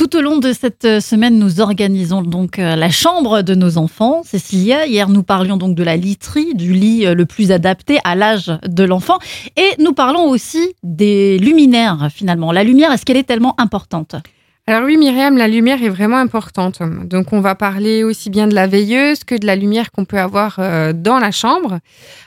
[0.00, 3.76] Tout au long de cette euh, semaine, nous organisons donc euh, la chambre de nos
[3.76, 4.22] enfants.
[4.24, 8.14] Cécilia, hier nous parlions donc de la literie, du lit euh, le plus adapté à
[8.14, 9.18] l'âge de l'enfant.
[9.58, 12.50] Et nous parlons aussi des luminaires finalement.
[12.50, 14.16] La lumière, est-ce qu'elle est tellement importante?
[14.70, 16.80] Alors oui, Myriam, la lumière est vraiment importante.
[17.04, 20.18] Donc on va parler aussi bien de la veilleuse que de la lumière qu'on peut
[20.18, 21.80] avoir euh, dans la chambre.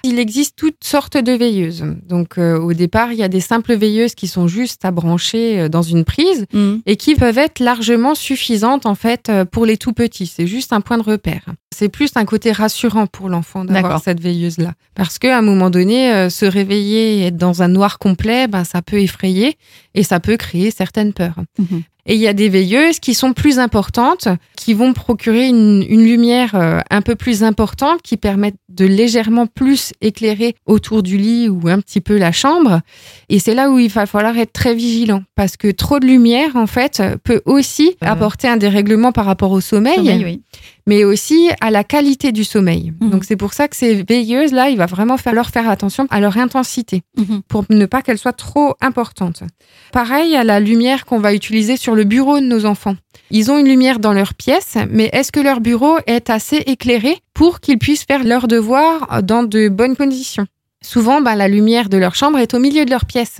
[0.03, 1.85] Il existe toutes sortes de veilleuses.
[2.05, 5.61] Donc euh, au départ, il y a des simples veilleuses qui sont juste à brancher
[5.61, 6.75] euh, dans une prise mmh.
[6.85, 10.27] et qui peuvent être largement suffisantes en fait pour les tout petits.
[10.27, 11.45] C'est juste un point de repère.
[11.73, 14.73] C'est plus un côté rassurant pour l'enfant d'avoir cette veilleuse-là.
[14.95, 18.83] Parce qu'à un moment donné, se réveiller et être dans un noir complet, ben, ça
[18.83, 19.57] peut effrayer
[19.95, 21.37] et ça peut créer certaines peurs.
[21.57, 21.79] Mmh.
[22.05, 26.53] Et il y a des veilleuses qui sont plus importantes, qui vont procurer une, lumière
[26.55, 31.67] euh, un peu plus importante, qui permettent de légèrement plus éclairer autour du lit ou
[31.69, 32.81] un petit peu la chambre.
[33.29, 36.55] Et c'est là où il va falloir être très vigilant, parce que trop de lumière,
[36.55, 40.41] en fait, peut aussi apporter un dérèglement par rapport au sommeil,
[40.85, 42.93] mais aussi à la qualité du sommeil.
[42.99, 43.09] Mhm.
[43.09, 46.37] Donc c'est pour ça que ces veilleuses-là, il va vraiment falloir faire attention à leur
[46.37, 47.41] intensité, mhm.
[47.47, 49.43] pour ne pas qu'elles soient trop importantes.
[49.91, 52.95] Pareil à la lumière qu'on va utiliser sur le bureau de nos enfants.
[53.31, 57.17] Ils ont une lumière dans leur pièce, mais est-ce que leur bureau est assez éclairé
[57.33, 60.45] pour qu'ils puissent faire leurs devoirs dans de bonnes conditions?
[60.83, 63.37] Souvent, bah, la lumière de leur chambre est au milieu de leur pièce.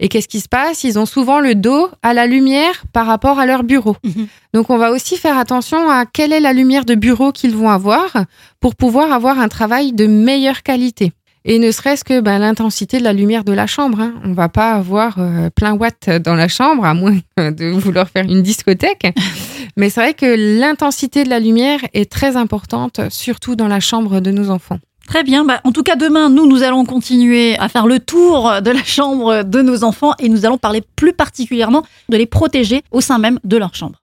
[0.00, 0.84] Et qu'est-ce qui se passe?
[0.84, 3.96] Ils ont souvent le dos à la lumière par rapport à leur bureau.
[4.04, 4.26] Mhm.
[4.52, 7.70] Donc, on va aussi faire attention à quelle est la lumière de bureau qu'ils vont
[7.70, 8.24] avoir
[8.60, 11.12] pour pouvoir avoir un travail de meilleure qualité.
[11.46, 14.00] Et ne serait-ce que ben, l'intensité de la lumière de la chambre.
[14.00, 14.14] Hein.
[14.24, 18.24] On va pas avoir euh, plein watt dans la chambre, à moins de vouloir faire
[18.24, 19.12] une discothèque.
[19.76, 24.20] Mais c'est vrai que l'intensité de la lumière est très importante, surtout dans la chambre
[24.20, 24.78] de nos enfants.
[25.06, 25.44] Très bien.
[25.44, 28.84] Bah, en tout cas, demain, nous, nous allons continuer à faire le tour de la
[28.84, 33.18] chambre de nos enfants et nous allons parler plus particulièrement de les protéger au sein
[33.18, 34.00] même de leur chambre.